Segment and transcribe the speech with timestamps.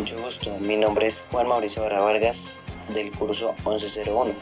[0.00, 4.32] Mucho gusto, mi nombre es Juan Mauricio Barra Vargas del curso 1101.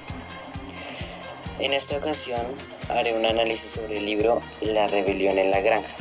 [1.58, 2.40] En esta ocasión
[2.88, 5.96] haré un análisis sobre el libro La rebelión en la granja.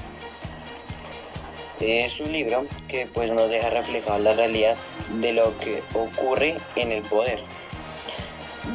[1.80, 4.78] Es un libro que pues nos deja reflejado la realidad
[5.14, 7.40] de lo que ocurre en el poder,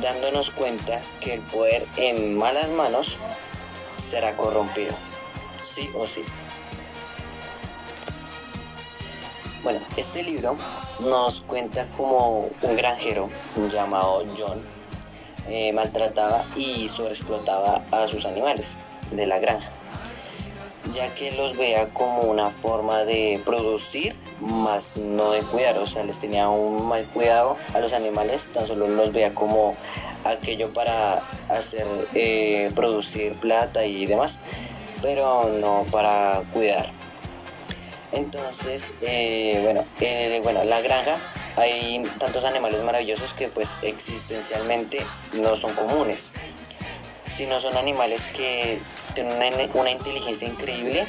[0.00, 3.18] dándonos cuenta que el poder en malas manos
[3.96, 4.94] será corrompido,
[5.62, 6.24] sí o sí.
[9.62, 10.56] Bueno, este libro
[10.98, 13.28] nos cuenta como un granjero
[13.70, 14.60] llamado John
[15.48, 18.76] eh, maltrataba y sobreexplotaba a sus animales
[19.12, 19.70] de la granja,
[20.90, 26.02] ya que los veía como una forma de producir, más no de cuidar, o sea,
[26.02, 29.76] les tenía un mal cuidado a los animales, tan solo los veía como
[30.24, 34.40] aquello para hacer eh, producir plata y demás,
[35.02, 37.01] pero no para cuidar.
[38.12, 41.18] Entonces, eh, bueno, eh, bueno, la granja
[41.56, 46.32] hay tantos animales maravillosos que pues existencialmente no son comunes,
[47.26, 48.80] sino son animales que
[49.14, 51.06] tienen una, inteligencia increíble,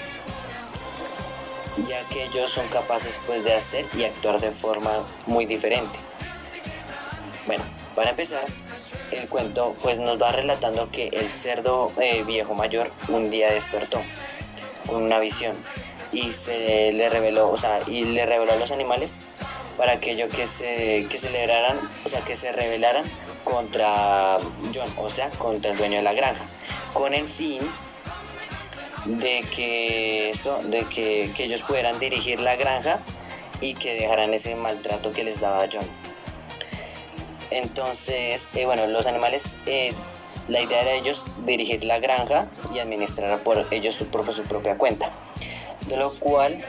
[1.84, 6.00] ya que ellos son capaces pues de hacer y actuar de forma muy diferente.
[7.46, 7.64] Bueno,
[7.96, 8.46] para empezar,
[9.12, 14.02] el cuento pues nos va relatando que el cerdo eh, viejo mayor un día despertó
[14.88, 15.56] con una visión
[16.14, 19.22] y se le reveló, o sea, y le reveló a los animales
[19.78, 23.04] para aquello que se que celebraran, o sea, que se rebelaran
[23.44, 24.38] contra
[24.74, 26.46] John, o sea, contra el dueño de la granja,
[26.94, 27.60] con el fin
[29.06, 33.00] de que esto, de que, ellos pudieran dirigir la granja
[33.60, 35.86] y que dejaran ese maltrato que les daba John.
[37.50, 39.94] Entonces, eh, bueno, los animales, eh,
[40.48, 44.78] la idea era ellos dirigir la granja y administrar por ellos su, por su propia
[44.78, 45.12] cuenta
[45.88, 46.64] de lo cual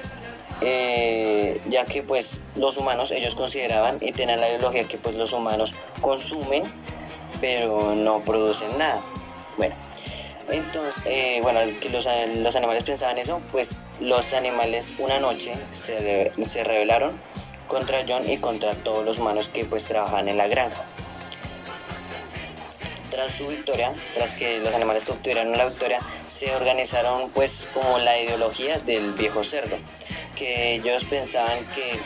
[0.60, 5.32] eh, ya que pues los humanos ellos consideraban y tenían la ideología que pues los
[5.32, 6.62] humanos consumen
[7.40, 9.02] pero no producen nada.
[9.56, 9.74] Bueno
[10.50, 12.06] entonces eh, bueno que los,
[12.36, 17.12] los, animales pensaban eso pues los animales una noche se, se rebelaron
[17.66, 20.84] contra John y contra todos los humanos que pues trabajan en la granja
[23.14, 28.20] tras su victoria, tras que los animales obtuvieron la victoria, se organizaron pues como la
[28.20, 29.76] ideología del viejo cerdo,
[30.34, 32.00] que ellos pensaban que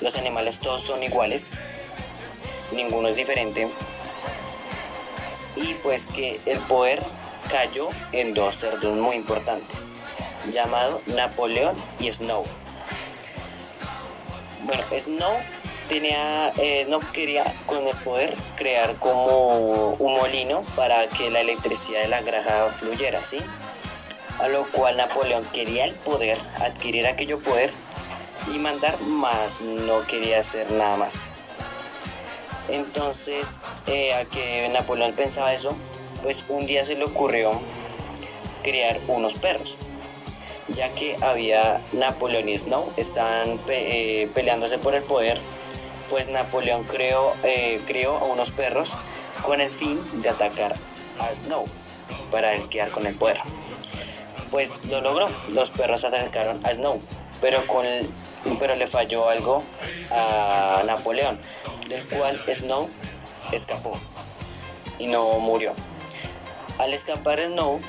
[0.00, 1.50] los animales todos son iguales,
[2.70, 3.68] ninguno es diferente,
[5.56, 7.04] y pues que el poder
[7.50, 9.90] cayó en dos cerdos muy importantes,
[10.52, 12.44] llamado Napoleón y Snow.
[14.62, 15.38] Bueno, Snow
[15.88, 22.02] tenía, eh, no quería con el poder crear como un molino para que la electricidad
[22.02, 23.40] de la granja fluyera, ¿sí?
[24.38, 27.70] A lo cual Napoleón quería el poder, adquirir aquello poder
[28.54, 31.26] y mandar más, no quería hacer nada más.
[32.68, 35.76] Entonces, eh, a que Napoleón pensaba eso,
[36.22, 37.52] pues un día se le ocurrió
[38.62, 39.78] crear unos perros
[40.68, 45.40] ya que había Napoleón y Snow, estaban eh, peleándose por el poder
[46.08, 48.96] pues Napoleón creó, eh, creó a unos perros
[49.42, 50.74] con el fin de atacar
[51.18, 51.66] a Snow
[52.30, 53.38] para el quedar con el poder.
[54.50, 57.00] Pues lo logró, los perros atacaron a Snow,
[57.40, 57.84] pero, con
[58.58, 59.62] pero le falló algo
[60.10, 61.38] a Napoleón,
[61.88, 62.88] del cual Snow
[63.52, 63.98] escapó
[64.98, 65.74] y no murió.
[66.78, 67.80] Al escapar Snow,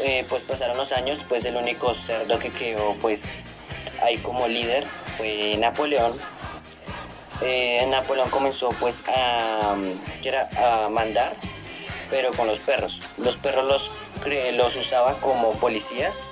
[0.00, 3.38] eh, pues pasaron los años, pues el único cerdo que quedó pues
[4.02, 4.84] ahí como líder
[5.16, 6.12] fue Napoleón
[7.42, 11.34] eh, Napoleón comenzó pues a, a mandar,
[12.10, 13.02] pero con los perros.
[13.18, 13.90] Los perros los,
[14.54, 16.30] los usaba como policías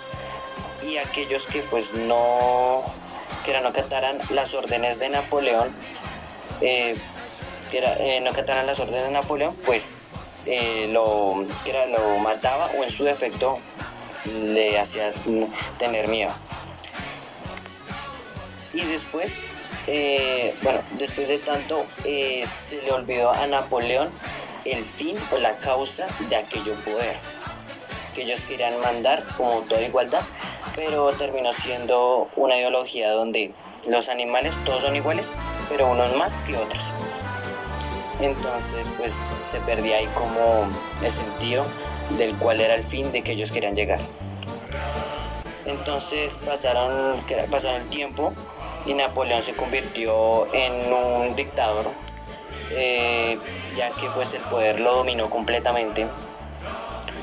[0.82, 2.82] y aquellos que pues no,
[3.44, 3.70] que no
[4.30, 5.74] las órdenes de Napoleón,
[6.60, 6.96] eh,
[7.70, 9.94] que eh, no acataran las órdenes de Napoleón, pues
[10.88, 13.58] lo, que era, lo mataba o en su defecto
[14.26, 15.12] le hacía
[15.78, 16.32] tener miedo.
[18.72, 19.40] Y después
[19.86, 24.10] eh, bueno, después de tanto, eh, se le olvidó a Napoleón
[24.64, 27.16] el fin o la causa de aquello poder
[28.14, 30.22] que ellos querían mandar como toda igualdad,
[30.74, 33.52] pero terminó siendo una ideología donde
[33.88, 35.34] los animales todos son iguales,
[35.68, 36.84] pero unos más que otros.
[38.20, 40.68] Entonces, pues se perdía ahí como
[41.02, 41.66] el sentido
[42.16, 43.98] del cual era el fin de que ellos querían llegar.
[45.66, 48.32] Entonces pasaron, pasaron el tiempo
[48.86, 51.90] y Napoleón se convirtió en un dictador,
[52.70, 53.38] eh,
[53.74, 56.06] ya que pues el poder lo dominó completamente.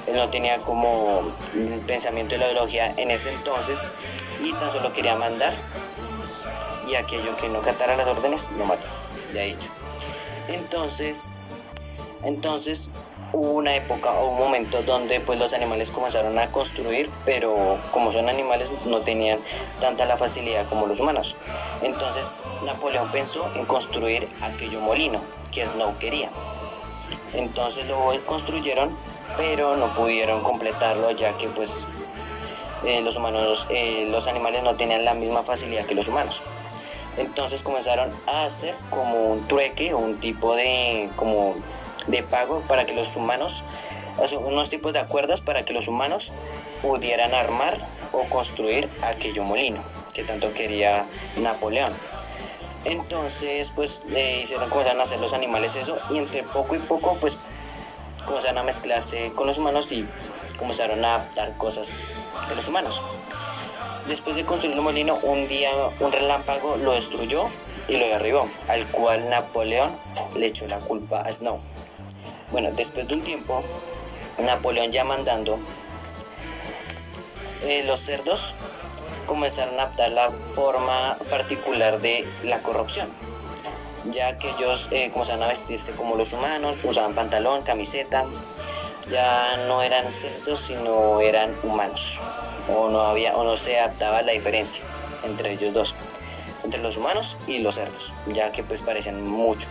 [0.07, 3.87] Él no tenía como el pensamiento y la ideología en ese entonces
[4.41, 5.53] y tan solo quería mandar
[6.87, 8.87] y aquello que no catara las órdenes lo mata,
[9.33, 9.69] ya dicho.
[10.47, 11.29] Entonces,
[12.23, 12.89] entonces
[13.33, 18.11] hubo una época o un momento donde pues los animales comenzaron a construir, pero como
[18.11, 19.39] son animales no tenían
[19.79, 21.35] tanta la facilidad como los humanos.
[21.81, 26.29] Entonces Napoleón pensó en construir aquello molino que Snow quería.
[27.33, 28.95] Entonces lo construyeron,
[29.37, 31.87] pero no pudieron completarlo ya que pues
[32.83, 36.43] eh, los humanos, eh, los animales no tenían la misma facilidad que los humanos.
[37.17, 41.55] Entonces comenzaron a hacer como un trueque o un tipo de como
[42.07, 43.63] de pago para que los humanos,
[44.45, 46.33] unos tipos de acuerdos para que los humanos
[46.81, 47.77] pudieran armar
[48.11, 49.81] o construir aquello molino
[50.13, 51.07] que tanto quería
[51.37, 51.93] Napoleón.
[52.83, 57.17] Entonces, pues le hicieron, comenzaron a hacer los animales eso y entre poco y poco,
[57.19, 57.37] pues
[58.25, 60.05] comenzaron a mezclarse con los humanos y
[60.57, 62.03] comenzaron a adaptar cosas
[62.49, 63.03] de los humanos.
[64.07, 65.69] Después de construir el molino, un día
[65.99, 67.49] un relámpago lo destruyó
[67.87, 69.95] y lo derribó, al cual Napoleón
[70.35, 71.59] le echó la culpa a Snow.
[72.51, 73.63] Bueno, después de un tiempo,
[74.37, 75.59] Napoleón ya mandando,
[77.61, 78.55] eh, los cerdos
[79.25, 83.09] comenzaron a adaptar la forma particular de la corrupción,
[84.05, 88.25] ya que ellos eh, comenzaron a vestirse como los humanos, usaban pantalón, camiseta,
[89.09, 92.19] ya no eran cerdos, sino eran humanos,
[92.67, 94.83] o no, había, o no se adaptaba la diferencia
[95.23, 95.95] entre ellos dos,
[96.63, 99.69] entre los humanos y los cerdos, ya que pues parecían mucho.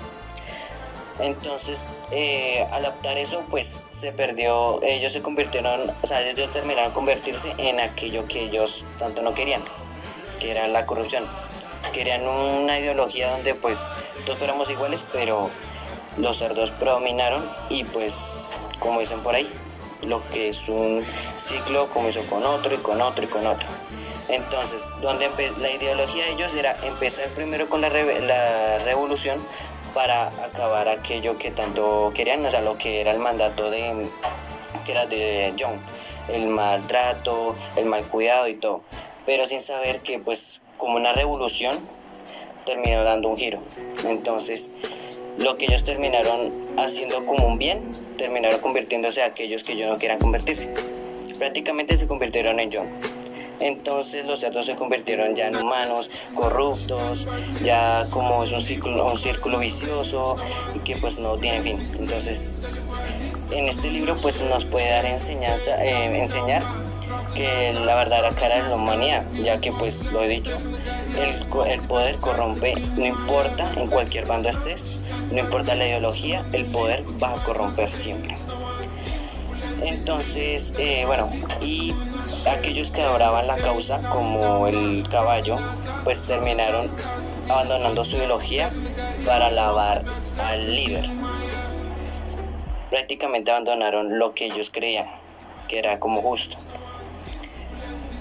[1.20, 6.92] Entonces, eh, al adaptar eso, pues se perdió, ellos se convirtieron, o sea, ellos terminaron
[6.92, 9.62] convertirse en aquello que ellos tanto no querían,
[10.38, 11.26] que era la corrupción.
[11.92, 13.86] Querían una ideología donde pues
[14.24, 15.50] todos fuéramos iguales, pero
[16.16, 18.34] los cerdos predominaron y pues,
[18.78, 19.50] como dicen por ahí,
[20.06, 21.04] lo que es un
[21.36, 23.68] ciclo comenzó con otro y con otro y con otro.
[24.28, 25.28] Entonces, donde
[25.58, 29.44] la ideología de ellos era empezar primero con la, la revolución
[29.94, 34.08] para acabar aquello que tanto querían, o sea, lo que era el mandato de,
[34.84, 35.80] que era de John,
[36.28, 38.82] el maltrato, el mal cuidado y todo,
[39.26, 41.78] pero sin saber que pues como una revolución
[42.64, 43.60] terminó dando un giro.
[44.04, 44.70] Entonces,
[45.38, 47.82] lo que ellos terminaron haciendo como un bien,
[48.16, 50.72] terminaron convirtiéndose a aquellos que ellos no quieran convertirse.
[51.38, 53.19] Prácticamente se convirtieron en John.
[53.60, 57.28] Entonces los cerdos se convirtieron ya en humanos corruptos,
[57.62, 60.36] ya como es un círculo, un círculo vicioso
[60.84, 61.78] que pues no tiene fin.
[61.98, 62.58] Entonces
[63.50, 66.62] en este libro pues nos puede dar enseñanza, eh, enseñar
[67.34, 70.56] que la verdadera cara de la humanidad, ya que pues lo he dicho,
[71.18, 76.66] el, el, poder corrompe, no importa en cualquier bando estés, no importa la ideología, el
[76.66, 78.36] poder va a corromper siempre.
[79.82, 81.30] Entonces, eh, bueno,
[81.62, 81.94] y
[82.50, 85.56] aquellos que adoraban la causa, como el caballo,
[86.04, 86.88] pues terminaron
[87.48, 88.70] abandonando su ideología
[89.24, 90.04] para alabar
[90.38, 91.08] al líder.
[92.90, 95.06] Prácticamente abandonaron lo que ellos creían,
[95.68, 96.56] que era como justo.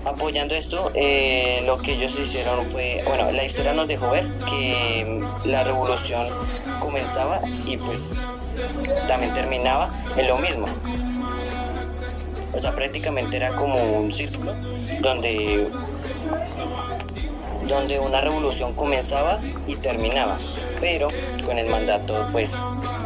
[0.06, 5.22] Apoyando esto, eh, lo que ellos hicieron fue, bueno, la historia nos dejó ver que
[5.46, 6.26] la revolución
[6.80, 8.14] comenzaba y pues
[9.08, 10.66] también terminaba en lo mismo,
[12.54, 14.56] o sea, prácticamente era como un círculo
[15.02, 15.66] donde,
[17.68, 20.38] donde una revolución comenzaba y terminaba,
[20.80, 21.08] pero
[21.46, 22.56] con el mandato, pues,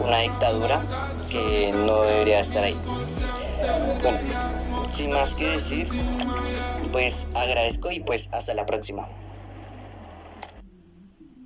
[0.04, 0.82] una dictadura
[1.30, 2.78] que no debería estar ahí.
[4.02, 4.20] Bueno,
[4.90, 5.90] sin más que decir,
[6.92, 9.08] pues agradezco y pues hasta la próxima.